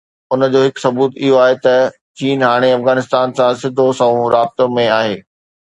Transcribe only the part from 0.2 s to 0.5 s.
ان